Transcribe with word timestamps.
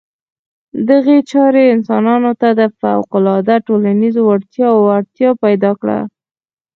دغې 0.89 1.17
چارې 1.31 1.63
انسانانو 1.75 2.31
ته 2.41 2.49
د 2.59 2.61
فوقالعاده 2.79 3.55
ټولنیزو 3.67 4.21
وړتیاوو 4.25 4.93
اړتیا 4.97 5.29
پیدا 5.43 5.71
کړه. 5.81 5.99